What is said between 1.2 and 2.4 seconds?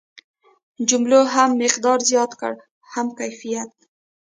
هم مقدار زیات